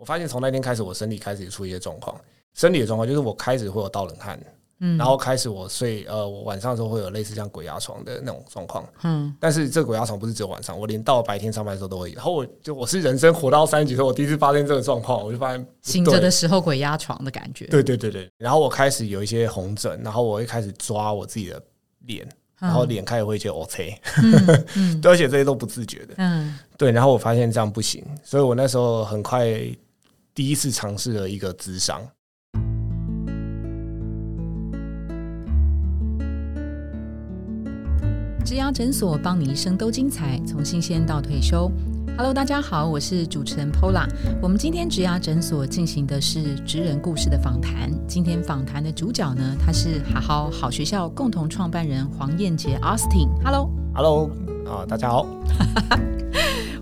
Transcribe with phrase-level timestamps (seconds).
[0.00, 2.18] 我发现从那天开始，我身体开始出一些状况，
[2.54, 4.40] 生理的状况就是我开始会有盗冷汗，
[4.78, 12.12] 嗯，然后开始我睡，呃，我晚上的时候会有类似像鬼压床的那种状况，嗯，但是这鬼压床不是只有晚上，我连到白天上班的时候都会。
[12.12, 17.66] 然后我就我是人生活到三十几岁，我第一次发现这个状况，我就发现醒着的时候鬼压床的感觉。
[17.66, 21.62] 对对对对，然后我开始有一些红疹，然后我会开始抓我自己的
[22.06, 22.26] 脸，
[22.58, 24.00] 然后脸开始会觉得 OK，
[25.02, 29.46] 对，而且这些都不自觉的，嗯，对，然后我发现这样不行，所以我那时候很快
[30.40, 32.00] 第一次尝试了一个智商。
[38.42, 41.70] 植牙诊所，帮你一生都精彩，从新鲜到退休。
[42.16, 44.08] Hello，大家好，我是主持人 Pola。
[44.40, 47.92] 我们今天植牙诊所进行的是职人故事的访谈。
[48.08, 53.28] 今天访谈的主角呢，他是好好好学校共同创办人黄燕杰 Austin。
[53.44, 54.30] Hello，Hello，
[54.66, 55.26] 啊，大家好。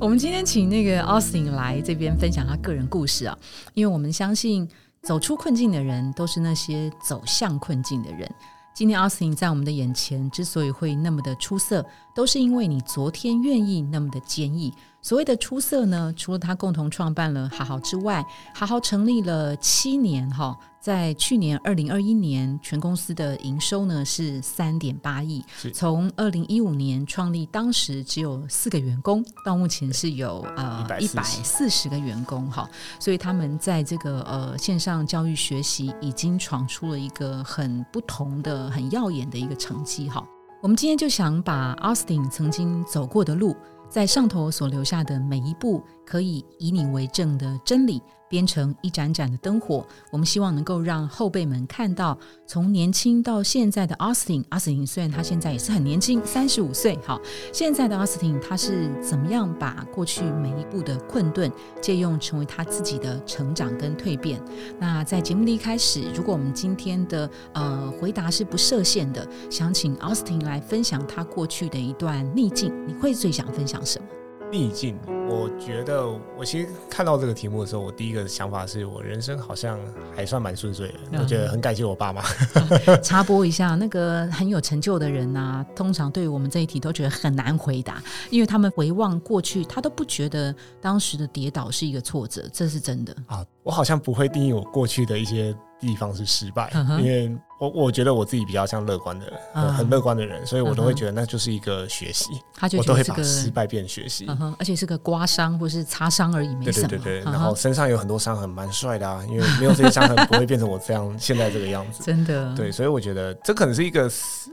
[0.00, 3.36] 我们今天请那个 Austin 来这边分享他个人故事啊，
[3.74, 4.66] 因为我们相信
[5.02, 8.30] 走出困境的人，都是那些走向困境的人。
[8.72, 14.72] 今天奥斯汀在我们的眼前之所以会那么的出色，都是因为你昨天愿意那么的坚毅。
[15.02, 20.56] 所谓的出色呢，除了他共同创办了好好之外，好好成立了七年哈。
[20.88, 25.44] 在去年二零二一年，全公司的营收呢是三点八亿。
[25.74, 32.66] 从二零一五年创立，当时只有四个员工，到目前是有呃一百四十个员工哈。
[32.98, 40.26] 所以他们在这个呃线上教育学习已经闯出了一个很不同的、很耀眼的一个成绩哈。
[40.62, 43.54] 我们今天就想把 Austin 曾经走过的路，
[43.90, 48.00] 在上头所留下的每一步，可以以你为证的真理。
[48.28, 54.44] 编成一盏盏的灯火，我们希望能够让后辈们看到，从年轻到现在的阿斯汀。
[54.50, 57.20] 阿斯汀虽然他现在也是很年轻，三十五岁，好，
[57.52, 64.40] 现在的阿斯汀他是怎么样把过去每一步的困顿借用成为他自己的成长跟蜕变？
[64.78, 74.06] 那在节目的一开始，如果我们今天的呃回答是不设限的，想请阿斯汀来分享他过去的一段逆境，你会最想分享什么？
[74.50, 74.98] 逆境，
[75.28, 79.78] 我觉得我其实看到这个题目的时候，我第一个想法是我人生好像
[80.14, 81.20] 还算蛮顺遂的。
[81.20, 82.22] 我觉得很感谢我爸妈。
[83.02, 93.44] 插播一下，那个很有成就的人呐，通常对于我们这一题都觉得很难回答，因为他们回望过去，他都不觉得当时的跌倒是一个挫折，这是真的啊。
[93.62, 95.54] 我好像不会定义我过去的一些。
[95.80, 104.26] 地方是失败，因为我我觉得我自己比较像乐观的人，很乐观的人，所以我都会觉得那就是一个学习，他就都会把失败变学习，
[104.58, 106.88] 而且是个刮伤或是擦伤而已，没什么。
[106.88, 112.02] 对对对对，然后身上有很多伤痕，蛮帅的啊，因为没有这些伤痕不会变成我这样现在这个样子。
[112.02, 114.10] 真的，对，所以我觉得这可能是一个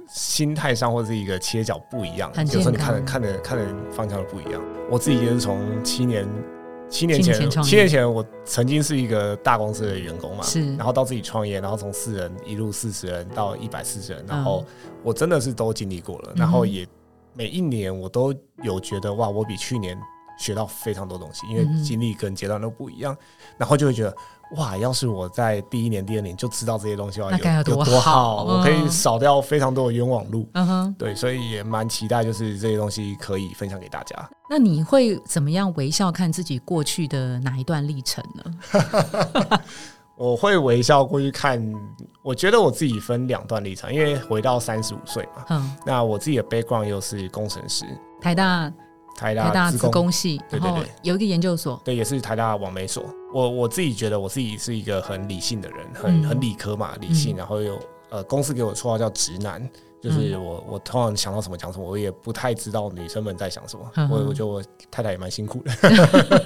[0.07, 4.61] 心态上或者是一个切角不一样，有时候你看的看的看的方向都不一样。
[4.89, 6.27] 我自己也是从七年。
[6.89, 14.65] 七年前，七年前我曾经是一个大公司的员工嘛，是，然后到自己创业，然后从四人一路四十人到一百四十人，然后
[15.03, 16.87] 我真的是都经历过了，然后也
[17.33, 19.97] 每一年我都有觉得哇，我比去年
[20.39, 23.17] 学到非常多东西，因为经历跟阶段都不一样，
[23.57, 24.15] 然后就会觉得。
[24.51, 24.77] 哇！
[24.77, 28.43] 要是我在第一年、第二年就知道这些东西的话，有多好！
[28.43, 30.47] 我可以少掉非常多的冤枉路。
[30.53, 34.15] 嗯哼，对，所以也蛮期待，就是这些东西可以分享给大家。
[34.49, 39.59] 那你会怎么样微笑看自己过去的哪一段历程呢？
[40.15, 41.61] 我会微笑过去看。
[42.23, 45.45] 我觉得我自己分两段历程，因为回到三十五岁嘛。
[45.49, 47.85] 嗯，那我自己的 background 又是工程师，
[48.21, 48.71] 台大。
[49.17, 53.01] 台大自工系，对对对，有一个研究所，对，也是台大网媒所。
[53.35, 57.35] 我我自己觉得我自己是一个很理性的人，很很理科嘛，理性。
[57.35, 57.77] 然后有
[58.09, 59.61] 呃，公司给我绰号叫直男，
[60.01, 63.91] 就是我我通常想到什么讲什么，我也不太知道女生们在想什么。
[64.09, 65.71] 我我觉得我太太也蛮辛苦的，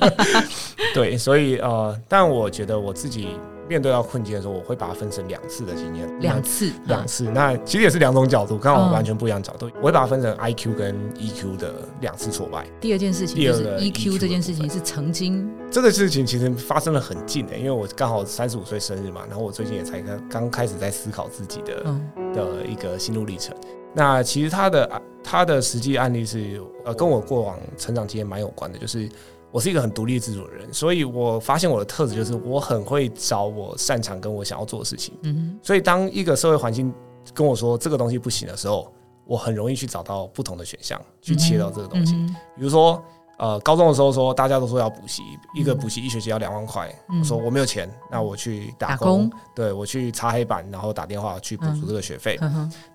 [0.96, 3.38] 对，所以呃，但我觉得我自己。
[3.70, 7.26] 面对到困境的时候，我会把它分成两次的经验，两次，两次。
[7.26, 9.70] 那其实也是两种角度，刚好完全不一样角度。
[9.80, 12.66] 我会把它分成 I Q 跟 E Q 的两次挫败。
[12.82, 23.56] 第二件事情，第二个 E Q 这件事情是曾经这个事情其实发生了很近的，因为我刚好三十五岁生日嘛，然后我最近也才刚刚开始在思考自己的嗯的一个心路历程。
[23.94, 29.08] 那其实他的他的实际案例是呃跟我过往成长经验蛮有关的，就是。
[29.52, 35.18] 我是一个很独立自主的人，所以我发现我的特质就是我很会找我擅长跟我想要做的事情。
[35.24, 36.94] 嗯，所以当一个社会环境
[37.34, 38.92] 跟我说这个东西不行的时候，
[39.26, 42.14] 我很容易去找到不同的选项去切到这个东西。
[42.56, 43.04] 比如说，
[43.38, 45.24] 呃，高中的时候说大家都说要补习，
[45.56, 46.88] 一个补习一学期要两万块，
[47.20, 52.40] 我说我没有钱，那我去打工，对我去擦黑板，然后打电话去补足这个学费。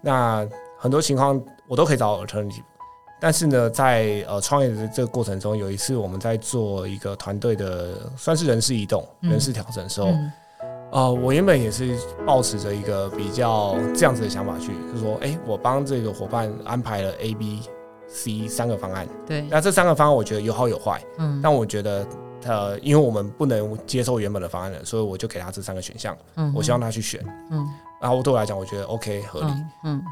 [0.01, 0.47] 那
[0.79, 2.63] 很多情况我都可以找 alternative。
[3.25, 10.13] 但是呢，在呃创业的这个过程中，有一次我们在做一个团队的算是人事移动、人事调整的时候，
[10.93, 17.63] 呃，我原本也是抱持着一个比较这样子的想法去，就是说，哎，我帮这个伙伴安排了 A、B、
[18.09, 22.07] C 三个方案，对，那这三个方案我觉得有好有坏，嗯，但我觉得。
[22.47, 26.15] 呃，因为我们不能接受原本的方案了，所以我就给他这三个选项。
[26.37, 27.25] 嗯，我希望他去选。
[27.51, 27.67] 嗯，
[28.03, 29.47] 然后对我来讲，我觉得 OK 合理。
[29.83, 30.03] 嗯，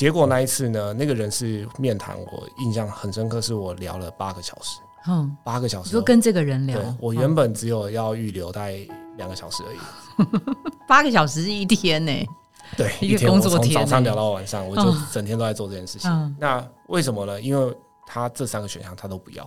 [0.00, 4.80] 结果那一次呢，那个人是面谈，我印象很深刻，是我聊了八个小时。
[5.06, 5.90] 嗯，八个小时。
[5.90, 6.80] 就跟这个人聊。
[6.98, 8.78] 我原本只有要预留大概
[9.18, 10.26] 两个小时而已。
[10.88, 12.26] 八个小时是一天呢？
[12.78, 16.36] 对， 一天我从早上聊到晚上，我就整天都在做这件事情。
[16.38, 17.38] 那为什么呢？
[17.38, 17.76] 因为
[18.06, 19.46] 他这三个选项他都不要，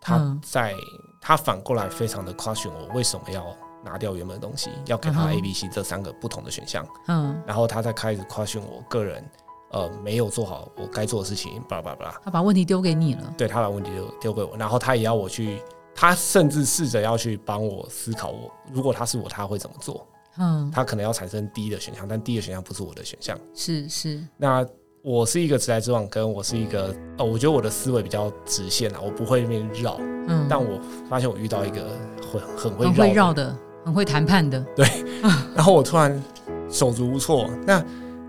[0.00, 0.72] 他在。
[1.20, 3.44] 他反过来非常的 question 我为什么要
[3.84, 6.86] 拿掉原本的东西，要给他 A、B、C 这三个不同的选项。
[7.08, 9.28] 嗯，然后他再开始 question 我个人，
[9.70, 12.20] 呃，没有做好我该做的事情，巴拉巴拉巴拉。
[12.24, 15.60] 他把问题丢给你了，对他把问题丢丢给我，然后他也要我去，
[15.94, 20.06] 他甚至试着要去帮我思考，我如果他是我，他会怎么做？
[20.38, 23.38] 嗯，他可能要产生 D 的选项，但 D 的选项不是我的选项。
[23.54, 24.66] 是是，那。
[25.00, 29.96] 我是一个直来直往，跟我是一个呃，我觉得我的思维比较直线啊，我不会那边绕。
[30.26, 30.78] 嗯，但我
[31.08, 34.60] 发现我遇到一个很很会绕绕的，很会谈判的。
[34.74, 34.86] 对，
[35.54, 36.20] 然后我突然
[36.68, 37.48] 手足无措。
[37.64, 37.82] 那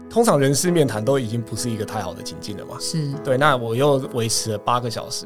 [0.09, 2.77] 通常人事面谈都已经不是一个太好的情境了嘛？
[2.79, 3.37] 是对。
[3.37, 5.25] 那我又维持了八个小时，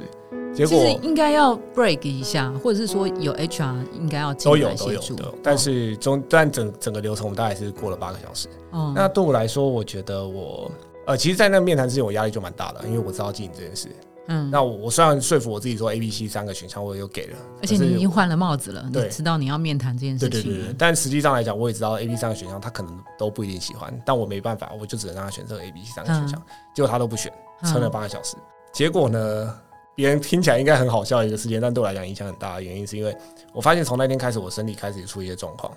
[0.54, 5.34] 结果应该要 break 一下，或者是说有 HR 应该要都有都有的。
[5.42, 8.48] 但是中但整整个流程我们大概是过了八个小时。
[8.72, 10.70] 哦，那对我来说，我觉得我。
[11.06, 13.90] 呃，其实，在那个面谈之前，我压力就蛮大的，因为我知道经营这件事。
[14.28, 20.42] 嗯，那我我虽然说服我自己说 A、B、C 三个选项我有给了，而且你已经换了帽子了，你，知道你要面谈这件事情。
[20.42, 26.42] 对对对，但实际上来讲，我也知道 A、B 三个选项他可能都不一定喜欢，但我没办法，我就只能让他选这个 A、B、C 三个选项。
[26.74, 27.32] 结果他都不选，
[27.64, 28.38] 撑了八个小时。
[28.72, 29.60] 结果呢，
[29.94, 33.16] 别人听起来应该很好笑的一个事件，但对我来讲影响很大的原因，是因为
[33.54, 35.72] 我发现从那天开始，我身体开始出一些状况。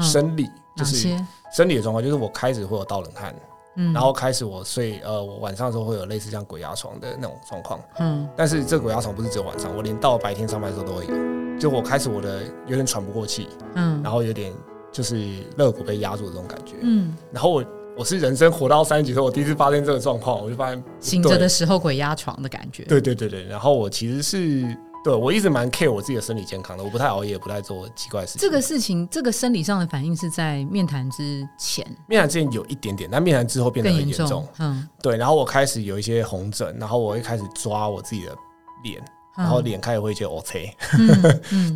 [0.00, 1.14] 生理就是
[1.54, 3.34] 生理的状况，就是我开始会有盗冷汗。
[3.74, 7.80] 然后开始我睡，呃，我晚上的时候会有类似像鬼压床的那种状况。
[7.98, 11.58] 嗯，但是这鬼压床不是只有晚上，我连到白天上班的时候都会有。
[11.58, 14.52] 就我开始我的有点喘不过气，嗯，然后有点
[14.90, 15.16] 就是
[15.56, 16.74] 肋骨被压住的这种感觉。
[16.80, 17.64] 嗯，然后我
[17.98, 22.84] 我是人生活到三十几岁，我第一次发现这个状况，我就发现醒着的时候鬼压床的感觉。
[22.84, 24.76] 对对对对，然后我其实是。
[25.04, 28.40] 对，我一直蛮 care 我自己的身体健康的，我不太熬夜，不太做奇怪的事情。
[28.40, 34.46] 这个事情，这个生理上的反应是在面谈之前，面谈之前有一点点，但面谈之后变得很严重。
[34.58, 38.36] 嗯，对，然后我开始有一些红疹，然后我会开始抓我自己的
[38.84, 39.02] 脸，
[39.36, 40.76] 然后脸开始会觉得 OK，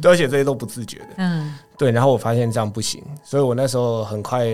[0.00, 1.08] 对，而且这些都不自觉的。
[1.16, 4.46] 嗯，对，然后我发现这样不行，所以我那时候很快。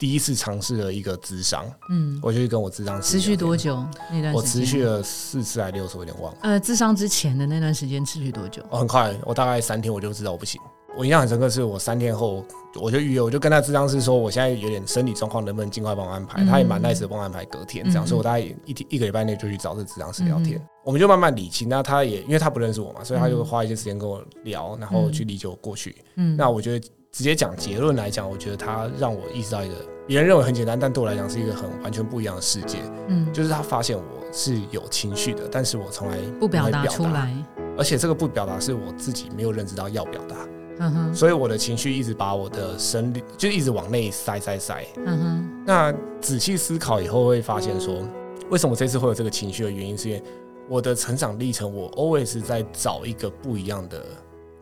[0.00, 3.84] 第一次尝试了一个智商，嗯，我就去跟我智商持续多久？
[4.10, 6.38] 那段我持续了四次还六次，我有点忘了。
[6.40, 8.62] 呃，智商之前的那段时间持续多久？
[8.70, 10.58] 哦，很快，我大概三天我就知道我不行。
[10.96, 12.42] 我印象很深刻，是我三天后
[12.80, 16.42] 我就预约，我就跟他智商师说，我现在有点身体状况，能不能尽快帮我安排？
[16.46, 21.68] 他也蛮 nice 的帮我安排隔天这样，所以我大概一天一个礼拜内就去找这智商师聊天，我们就慢慢理清。
[21.68, 25.94] 那他也因为他不认识我嘛，所以他就花一些时间跟我聊，然后去理解我过去。
[26.16, 29.74] 嗯，那我觉得直接讲结论来讲，我觉得他让我意识到一个。
[30.06, 32.78] 别人认为很简单，但对我来讲是一个很完全不一样的世界。
[33.08, 34.02] 嗯，就是他发现我
[34.32, 37.32] 是有情绪的，但是我从来不表达出来，
[37.78, 40.36] 而且这个不表达是我自己没有认知到要表达。
[40.78, 44.84] 嗯哼，所以我的情绪一直把我的生理就一直往内塞塞塞。
[45.04, 48.02] 嗯哼，那仔细思考以后会发现说，
[48.48, 50.22] 为什么这次会有这个情绪的原因，是因为
[50.68, 54.04] 我的成长历程，我 always 在找一个不一样的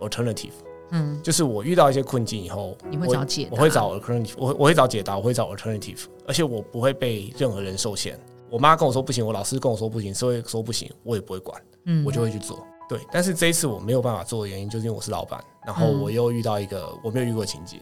[0.00, 0.50] alternative。
[0.90, 8.18] 嗯，就是我遇到一些困境以后，你会找解，我会找 alternative，我我会找解答，我会找 alternative，而且我不会被任何人受限。
[8.50, 12.66] 我妈跟我说不行，我老师跟我说不行，社会说不行，我也不会管，嗯，我就会去做。
[12.88, 17.78] 对，但是这一次我没有办法做的原因，就是因为我是老板，然后我又遇到一个我没有遇过情景，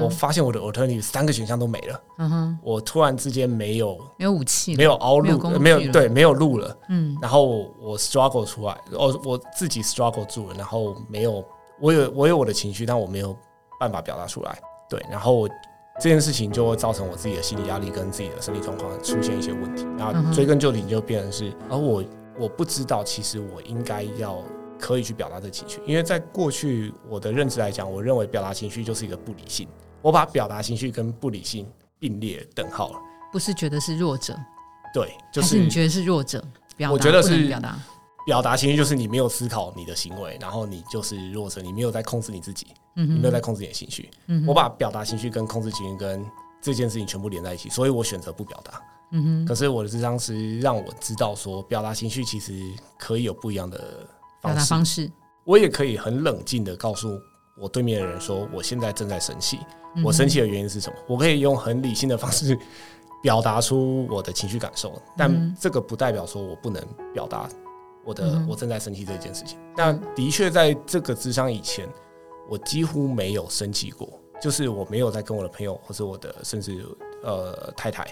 [0.00, 11.44] 我发现我的 alternative 三个选项都没了，嗯哼，我突然之间没有没有武器，没有凹路，没有对，没有路了，嗯，然后我 struggle 出来，哦，我自己 struggle 住了，然后没有。
[11.80, 13.36] 我有我有我的情绪，但我没有
[13.78, 14.58] 办法表达出来。
[14.88, 15.48] 对，然后
[16.00, 19.86] 这件事情就会造成我自己的心理压力跟自己的生理状况出现一些问题。
[19.98, 22.04] 然后追根究底，就变成是，而我
[22.38, 24.42] 我不知道，其实我应该要
[24.78, 29.68] 可以去表达这情绪，因为在过去我的认知来讲，我认为表达情绪就是一个不理性。
[30.02, 31.66] 我把表达情绪跟不理性
[31.98, 32.98] 并列等号了。
[33.32, 34.36] 不是觉得是弱者？
[34.92, 36.44] 对，就是你觉得是弱者？
[36.90, 37.78] 我觉得是表达。
[38.26, 44.08] 表达情绪就是你没有思考你的行为，然后你就是弱者，你没有在控制你自己，你没有在控制你的情绪。
[44.46, 46.24] 我把表达情绪跟控制情绪跟
[46.62, 48.80] 这件事情全部连在一起，所以我选择不表达。
[49.12, 49.46] 嗯哼。
[49.46, 52.52] 可是我的智商师让我知道说，表达情绪其实
[52.98, 53.78] 可以有不一样的
[54.40, 55.10] 表达方式。
[55.44, 57.20] 我也可以很冷静的告诉
[57.60, 59.58] 我对面的人说，我现在正在生气，
[60.02, 60.96] 我生气的原因是什么？
[61.06, 62.58] 我可以用很理性的方式
[63.22, 67.46] 表达出我的情绪感受，但这个不代表说我不能表达
[68.04, 69.58] 我的我正在生气这件事情。
[69.76, 71.88] 但的确在这个智商以前。
[72.46, 74.06] 我几乎没有生气过，
[74.38, 76.84] 就是我没有在跟我的朋友或是我的甚至
[77.22, 78.06] 呃太太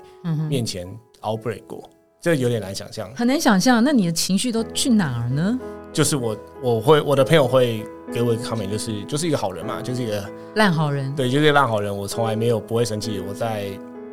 [0.49, 0.89] 面前
[1.21, 1.87] outbreak 过，
[2.19, 3.85] 这有点难想象，很难想象。
[3.85, 5.61] 那你的情绪都去哪儿呢？
[5.93, 11.15] 就是我我会我的朋友会给我一个 comment，就是就是一个好人嘛，就是一个烂好人。
[11.15, 11.95] 对，就是一个烂好人。
[11.95, 13.21] 我从来没有不会生气。
[13.29, 13.67] 我在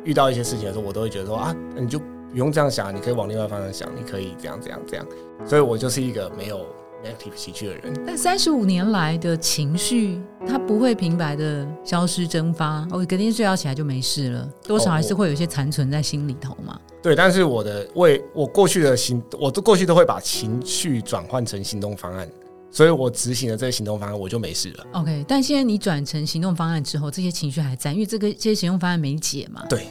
[0.04, 1.98] 遇到一些事情的时候，我都会觉得说啊，你就
[2.30, 5.06] 不用这样想，你可以往另外方向想，你可以这样这样这样。
[5.46, 6.66] 所以我就是一个没有。
[7.02, 12.86] negative 情绪的人，但三十五年来的情绪，它不会平白的消失蒸发。
[12.90, 16.78] 我隔天睡觉起来就没事了，多少还是会有一些残存在心里头嘛。
[17.02, 22.28] 对，但是我的为我过去的行，我都过去都会把情绪转换成行动方案，
[22.70, 24.86] 所以我执行了这个行动方案，我就没事了。
[24.92, 29.64] OK，但现在你转成行动方案之后，这些情绪还在，因为这个这些行动方案没解嘛。
[29.70, 29.86] 对。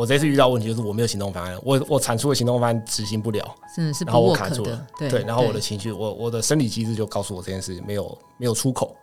[0.00, 8.96] 我这次遇到问题就是我没有行动方案，我我产出的行动方案执行不了，真的是，然后我卡住了，对，然后我的情绪，我我的生理机制就告诉我这件事没有没有出口，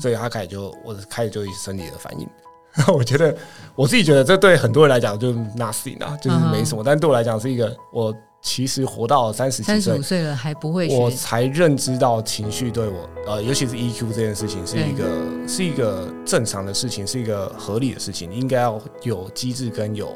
[0.00, 2.26] 所以他开始就我开始就生理的反应。
[2.94, 3.36] 我觉得
[3.74, 8.14] 我自己觉得这对很多人来讲就是 nothing 啊，就是没什么，但对我来讲是一个我。
[8.40, 20.14] 其实活到三十三十五岁了还不会，我才认知到情绪对我，呃，尤其是 EQ 这件事情是一个是一个正常的事情，是一个合理的事情，应该要有机制跟有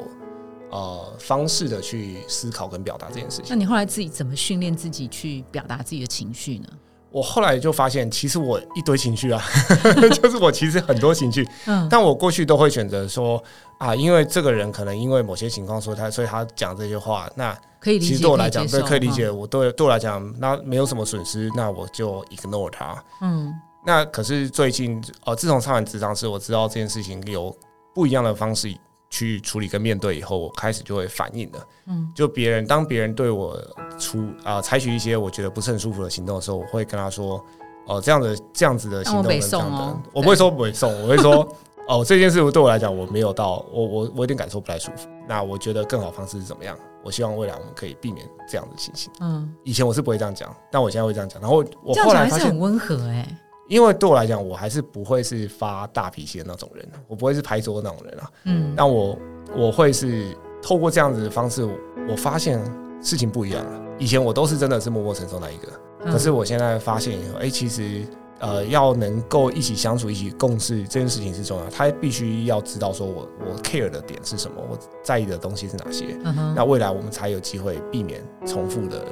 [0.73, 3.45] 呃方式的去思考跟表达这件事情。
[3.49, 6.67] 那你后来自己怎么训练自己去表达自己的情绪呢？
[7.11, 9.39] 我后来就发现，其实我一堆情绪啊，
[10.19, 13.41] 就是我其实很多情绪，嗯，但我过去都会选择说
[13.77, 23.53] 啊，因为这个人可能因为某些情况说他，所以他讲这些话，那可以理解，对我来讲，对可以理解，我对对我来讲，那没有什么损失，那我就 ignore 他，嗯，
[23.85, 27.55] 那可是最近呃，自从上完职场时，我知道这件事情有
[27.93, 28.75] 不一样的方式。
[29.13, 31.67] 去处理跟面对以后，我开始就会反应了。
[31.85, 33.55] 嗯，就别人当别人对我
[33.99, 37.39] 出啊采取一些我觉得不是很舒服的行动的时候，我会跟他说
[37.85, 41.47] ：“哦，这样的这样子的行动，这样的，我不会说不会送，我会说
[41.87, 45.07] 哦，这件事对我来讲我没有到，我我我有点感受不太舒服。
[45.27, 46.75] 那我觉得更好方式是怎么样？
[47.03, 49.11] 我希望未来我们可以避免这样的情形。
[49.21, 51.39] 嗯，以前我是不会这样讲，但我现在会这样讲。
[51.39, 53.27] 然后我后来发现很温和哎。
[53.67, 58.31] 因为对我来讲，我还是不会是发大脾气的那种人，我不会是拍桌那种人啊。
[58.45, 59.17] 嗯，但我
[59.55, 61.63] 我会是透过这样子的方式，
[62.09, 62.59] 我发现
[63.01, 63.81] 事情不一样了。
[63.97, 68.01] 以前我都是真的是默默承受那一个，可是我现在发现以后，哎，其实。
[68.39, 71.69] 呃，要能够一起相处、一起共事，这件事情是重要。
[71.69, 76.17] 他必须要知道说，我我 care 的点是什么，我在意的东西是哪些。
[76.53, 79.05] 那未来我们才有机会避免重复的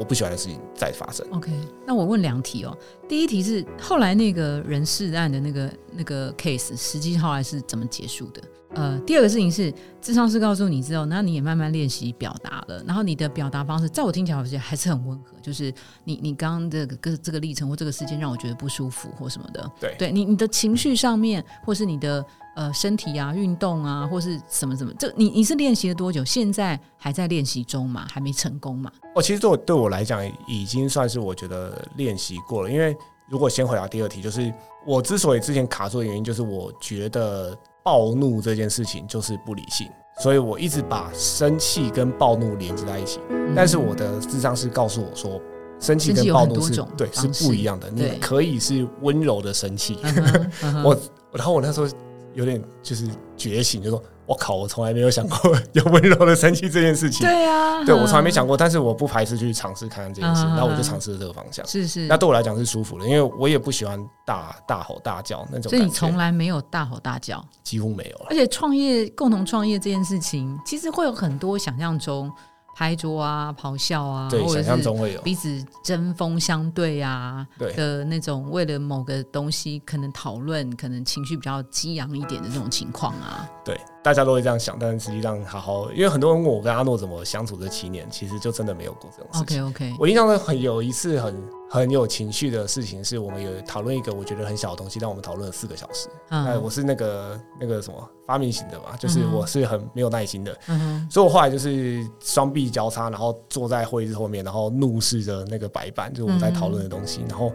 [0.00, 1.26] 我不喜欢的事情再发生。
[1.30, 1.52] OK，
[1.86, 2.74] 那我问两题哦。
[3.06, 8.40] 第一题是后来那个人事案的那个那个 case，实际后来是怎么结束的？
[8.72, 15.36] 呃，第二个事情是，智商是告诉你之后，那你也慢慢练习表达了，然后你的表达方式，在我听起来，我觉得还是很温和。
[15.42, 15.70] 就是
[16.04, 19.70] 你，你刚刚这个这个历程或这个事件让我觉得不舒服或什么的。
[19.78, 22.24] 对，对你你的情绪上面，或是你的
[22.60, 26.22] 呃身体啊、运动啊，或是什么什么，这你你是练习了多久？
[26.22, 28.06] 现在还在练习中嘛？
[28.10, 28.92] 还没成功嘛？
[29.14, 32.70] 哦，其实对我对我来讲，已经算是我觉得练习过了。
[32.70, 32.94] 因为
[33.30, 34.52] 如果先回答第二题，就是
[34.86, 37.56] 我之所以之前卡住的原因，就是我觉得。
[37.82, 39.88] 暴怒这件事情就是不理性，
[40.20, 43.20] 所以我一直把生气跟暴怒连接在一起。
[43.56, 45.40] 但是我的智商是告诉我说，
[45.80, 47.90] 生气跟暴怒是对是不一样的。
[47.90, 49.96] 你可以是温柔的生气，
[50.84, 50.94] 我
[51.32, 51.88] 然后我那时候
[52.34, 54.02] 有点就是觉醒，就说。
[54.26, 54.54] 我靠！
[54.54, 57.26] 我从来没有想过 有温柔的生气这件事情。
[57.26, 61.66] 对啊，对我从来没想过，但是我不排斥去尝试看看这件事，然后我就尝试了这个方向。
[61.66, 65.68] 是是，那对我来讲是舒服的，因为我也不喜欢大大吼大叫那种。
[65.68, 68.26] 所以你从来没有大吼大叫，几乎没有。
[68.28, 72.30] 而且创业共同创业这件事情，其实会有很多想象中。
[72.80, 75.20] 拍桌啊，咆哮啊，对，想象中会有。
[75.20, 77.46] 彼此针锋相对啊
[77.76, 83.46] 的那种，为了某个东西可能讨论，可能情绪比较激昂一点的这种情况啊。
[83.62, 89.64] 对，大家都会这样想，但是实际上好好，因为很多人问我跟阿诺怎么相处这七年，其实就真的没有过这种事情。
[89.64, 91.42] OK OK，我印象中很有一次很。
[91.72, 96.08] 很有情绪的事情是我们有讨论一个我觉得很小的东西，但我们讨论了四个小时。
[96.30, 100.52] 嗯，我是那个那个什么发明型的嘛，就是我是很没有耐心的。
[100.66, 107.24] 嗯所以我后来就是双臂交叉，然后坐在会议室后面，然后怒视着那个白板，就是我们在讨论的东西。
[107.28, 107.52] 然后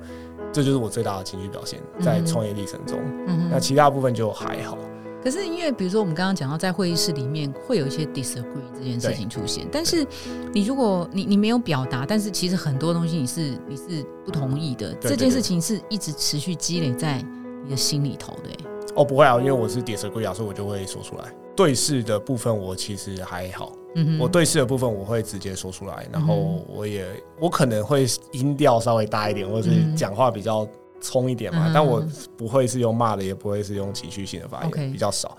[0.53, 2.97] 这就是我最大的情绪表现，在创业历程中。
[3.27, 4.77] 嗯那其他部分就还好。
[5.25, 10.05] 可是因为比如说我们刚刚讲到在会议室里面会有一些 disagree 这件事情出现，但是
[10.53, 17.25] 你如果你你没有表达，但是其实很多东西你是你是不同意的，这件事情是一直持续积累在
[17.63, 18.51] 你的心里头的。
[18.95, 21.23] 哦，不会啊，因为我是 disagree 啊，所以我就会说出来。
[21.55, 27.03] 对视的部分我其实还好，嗯我对视的部分我会直接说出来，然后我也
[27.39, 30.67] 我可能会音调稍微大一点，或者是讲话比较
[31.05, 32.03] 冲一点嘛，但我
[32.35, 35.37] 不会是用骂的，也不会是用情绪性的发言，比较少。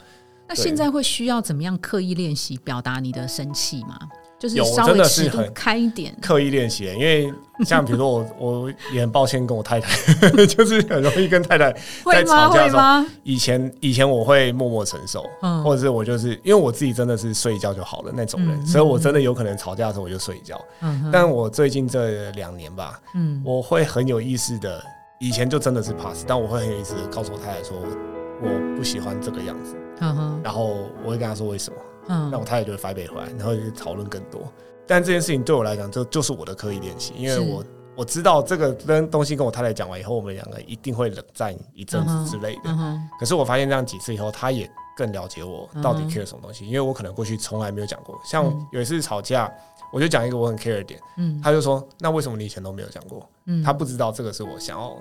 [0.48, 3.98] 那现在会需要怎么样刻意练习表达你的生气吗？
[4.38, 6.84] 就是有真的是很开一点，刻意练习。
[6.84, 7.32] 因为
[7.64, 9.96] 像比如说我， 我也很抱歉跟我太太，
[10.46, 11.72] 就是很容易跟太太
[12.04, 15.24] 在吵架的时候，以前以前我会默默承受，
[15.64, 20.62] 或者是我就是因为我自己真的是睡一觉就好了那种人，所以我真的有可能吵架的时候我就睡一觉。
[21.10, 24.84] 但我最近这两年吧，嗯，我会很有意识的，
[25.18, 27.76] 以前就真的是 pass，但我会很有意识的告诉我太太说，
[28.42, 29.76] 我不喜欢这个样子，
[30.42, 31.78] 然后我会跟她说为什么。
[32.08, 34.40] 嗯，那我太太就会翻倍回来，然后就讨论更多。
[34.86, 37.64] 但这件事情对我来讲，就就是我的刻意练习，因为我
[37.96, 42.70] 我知道这个跟东西跟我太太讲完以后，我们两个一定会冷战一阵子之类的。
[43.18, 48.16] 可是我发现这样几次以后，他也更了解我到底 care 什么东西，因为我可能过去从来没有讲过。
[48.22, 49.50] 像有一次吵架，
[49.92, 54.96] 我就讲一个我很 care 的点，嗯，他就说：“那为什么你以前都没有讲过？”嗯，他不知道这个是我想要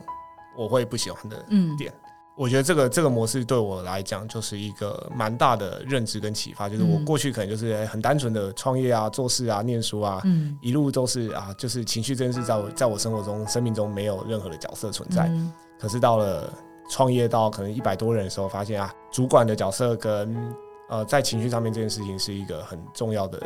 [0.58, 1.44] 我会不喜欢的
[1.78, 1.92] 点。
[2.38, 15.32] 我觉得这个这个模式对我来讲就是一个蛮大的认知跟启发，就是我过去可能就是很单纯的创业啊、做事啊、念书啊，嗯一路都是啊，就是情绪这件事在我在我生活中、生命中没有任何的角色存在。
[15.80, 16.54] 可是到了
[16.90, 20.54] 创业到可能一百多人的时候，发现啊，主管的角色跟
[20.90, 23.42] 呃在情绪上面这件事情是一个很重要的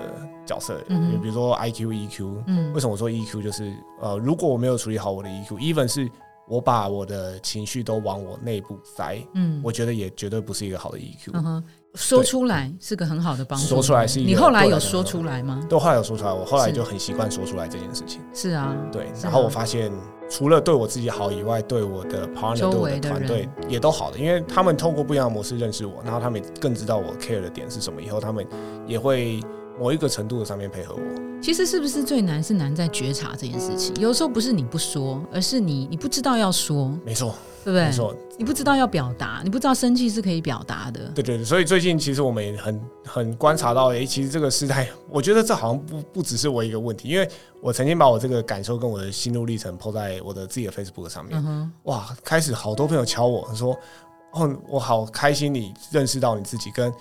[0.46, 0.82] 角色。
[0.88, 6.10] 嗯，比如说 I Q、E Q，嗯，为什么我说 E Q 就是呃，如果我没有处理好我的 E Q，even 是。
[6.52, 11.30] 我把我的情绪都往我内部塞，嗯，我觉得也绝对不是一个好的 EQ。
[11.34, 11.64] 嗯哼，
[11.96, 13.66] 说出来是个很好的帮助。
[13.66, 15.60] 说出来是，你后来有说出来吗？
[15.70, 18.22] 都后来有说出来，我后来就很习惯说出来这件事情。
[18.34, 19.08] 是啊，对。
[19.22, 19.92] 然后我发现，
[20.30, 28.46] 除了对我自己好以外，对我的 partner、对我的团队也都好的，因为他们透过不一样的模式认识我，然后他们更知道我 care 的点是什么，以后他们
[28.88, 29.40] 也会。
[29.80, 33.96] 某一个程度的上面配合我，其实是不是最难是难在觉察这件事情？
[33.96, 37.86] 有时候不是你不说，而是你你不知道要说，没错，对不对？
[37.86, 41.00] 没错，你不知道要表达，你不知道生气是可以表达的。
[41.16, 47.30] 对对对，所以最近其实我们也很很观察到，哎，其实这个时代，我觉得这好像不不只是我一个问题，因为
[47.62, 53.78] 我曾经把我这个感受跟我的心路历程抛在我的自己的 Facebook 上面，哇，开始好多朋友敲我说，
[54.34, 56.94] 哦，我好开心你认识到你自己跟。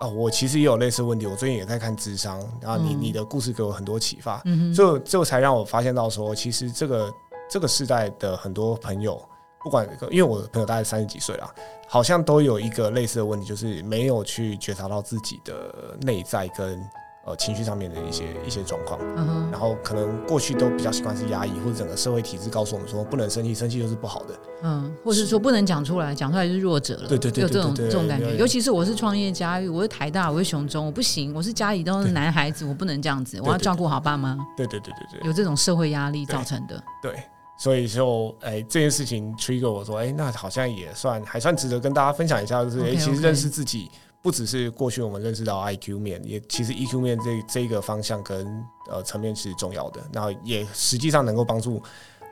[0.00, 4.40] 啊，我其实也有类似问题，我最近也在看智商，然后你你的故事给我很多启发，
[4.72, 7.12] 所以这才让我发现到说，其实这个
[7.50, 9.20] 这个时代的很多朋友，
[9.62, 11.54] 不管因为我的朋友大概三十几岁了，
[11.88, 16.80] 好像都有一个类似的问题，就是没有去觉察到自己的内在跟。
[17.26, 28.34] 呃，情绪上面的一些一些状况，嗯然后可能过去都比较习惯是压抑，或者整个社会体制告诉我们说不能生气，生气就是不好的，嗯，或者是说不能讲出来，讲出来就是弱者了，对对对，有这种这种感觉。
[28.36, 34.34] 尤其是我是创业家，我是台大，我是雄中，我不行，我是家里都是男孩子，我不能这样子，我要照顾好爸妈。
[34.56, 36.82] 对对对对对，有这种社会压力造成的。
[37.02, 37.22] 对，
[37.58, 43.90] 所以就哎这件事情 trigger 我说，哎，那好像也算还算值得跟大家分享一下，就是哎，其实认识自己。
[44.20, 48.46] 不只是过去我们认识到 I Q 面，也其实 E Q 面这这个方向跟
[48.90, 51.80] 呃层面是重要的，然后也实际上能够帮助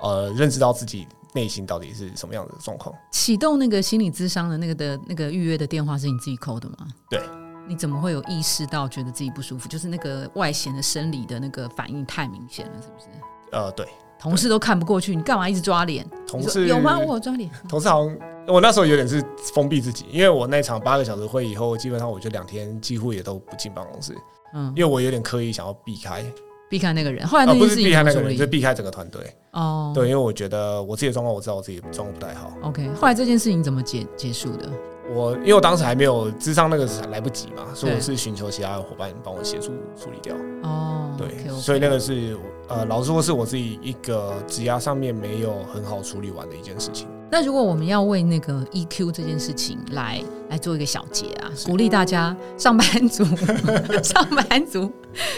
[0.00, 2.92] 呃认识到自己内心到底是什么样的状况。
[3.12, 6.88] 启动那个心理咨商的那个的那个预约的电话是你自己扣的吗？
[7.08, 7.22] 对。
[7.68, 9.68] 你怎么会有意识到觉得自己不舒服？
[9.68, 13.06] 就是那个外显的生理的那个反应太明显了，是不是？
[13.52, 13.88] 呃，对。
[14.18, 16.07] 同事都看不过去，你干嘛一直抓脸？
[16.26, 16.98] 同事有吗？
[16.98, 17.50] 我抓脸。
[17.68, 18.16] 同事好像。
[18.48, 19.20] 我那时候有点是
[19.52, 24.16] 封闭自己，因为我那场八个小时会以后，基本上我就两天几乎也都不进办公室，
[24.55, 26.24] 嗯，因为我有点刻意想要避开，
[26.70, 27.26] 避开那个人。
[27.26, 29.20] 后来那不是避开那个人，就避开整个团队。
[29.50, 32.52] 哦，对，因为我觉得我自己的状况，我知道我自己状况不太好。
[32.62, 34.70] OK，后来这件事情怎么结结束的？
[35.12, 40.37] 我因为我当时还没有智商那个来不及嘛，所以我是寻求其他的伙伴帮我协助处理掉。
[40.62, 42.37] 哦，对，所以那个是
[42.68, 47.09] 呃，老实说是我自己一个指压上面没有很好处理完的一件事情。
[47.30, 53.24] 那如果我们要为那个 EQ 这件事情来来做一个小结啊，鼓励大家上班族，
[54.02, 54.90] 上班族，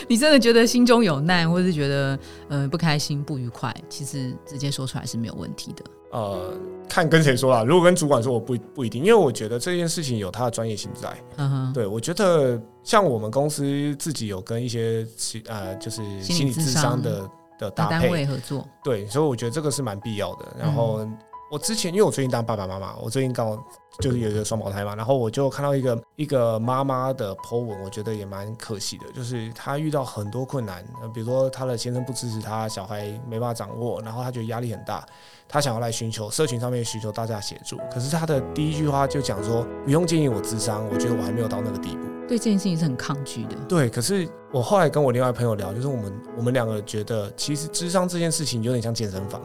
[0.07, 5.85] 你真的觉得心中有难，或者是觉得呃不开心、不愉快，其实直接说出来是没有问题的。
[6.11, 6.55] 呃，
[6.89, 7.65] 看跟谁说啦。
[7.65, 11.09] 如果跟主管说，我不不一定，因为我觉得这件事情有他的专业性在。
[11.37, 15.07] 嗯哼，对我觉得像我们公司自己有跟一些
[15.47, 20.47] 呃，就是心理智商的的搭配合作，对，所以我觉得这个是蛮必要的。
[20.59, 21.07] 然后。
[21.51, 23.65] 我之前因为我最近当爸爸妈妈，我最近刚好
[24.01, 30.85] 就是有一个双胞胎嘛，然后我就看到一个一个妈妈的 po 文，我觉得也蛮可惜的，就是她遇到很多困难，
[31.15, 35.07] 比如说她的先生不支持她，小孩没办法掌握，然后她觉得压力很大，
[35.49, 42.07] 她想要来寻求社群上面寻求大家协助，可是他的第一句话就讲说不用建议我智商，我觉得我还没有到那个地步。
[42.29, 43.57] 对这件事情是很抗拒的。
[43.67, 49.41] 对，可是我后来跟我另外朋友聊，就是我们我们两个觉得，其实智商这件事情有点像健身房，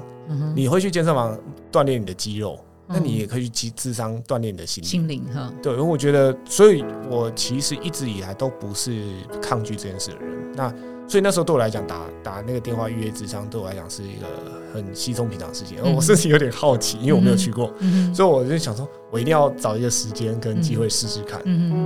[0.53, 1.39] 你会去健身房
[1.71, 5.49] 锻炼你的肌肉，那你也可以去智商锻炼你的心心灵哈。
[5.61, 10.51] 对，因为我觉得，所以我其实一直以来都不是抗拒这件事的人。
[10.53, 10.73] 那
[11.07, 14.27] 所以那时候对我来讲，打打那个电话预约智商，对我来讲是一个
[14.73, 15.77] 很稀松平常的事情。
[15.83, 17.71] 而我甚至有点好奇，因为我没有去过，
[18.13, 21.41] 所以我就想说，我一定要找一个时间跟机会试试看。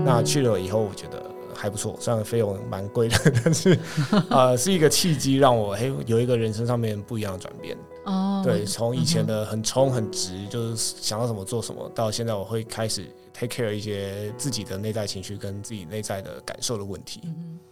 [0.05, 1.21] 那去了以后，我觉得
[1.53, 3.77] 还不错，虽然费用蛮贵的，但是
[4.29, 7.75] 呃，是一个契机，让我嘿有一个人生上面不一样的转变。
[8.05, 17.21] 哦，对，从以前的很冲很直，就是想到什么做什么，到现在我会开始 take care 一些自己的内在情绪跟自己内在的感受的问题。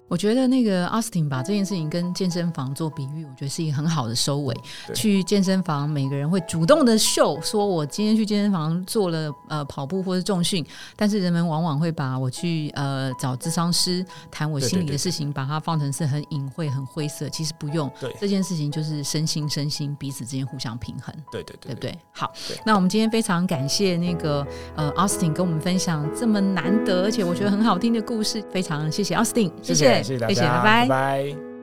[0.08, 4.56] 我觉得那个 Austin 把这件事情跟健身房做比喻，我觉得是一个很好的收尾。
[4.94, 10.64] 去健身房，每个人会主动的秀，说我今天去健身房做了呃跑步或者重训，
[10.96, 17.28] 但是人们往往会把我去呃找智商师谈我心里的事情，把它放成是很隐晦、很灰色。
[17.30, 17.92] 其实不用，
[18.22, 21.14] 这件事情就是身心身心彼此之间互相平衡。
[21.32, 22.00] 对对对，对不对？
[22.12, 22.32] 好，
[22.64, 29.95] 那我们今天非常感谢那个呃 Austin 跟我们分享这么难得而且我觉得很好听的故事，非常谢谢 Austin，谢谢。
[30.04, 31.55] 谢谢大家，拜拜。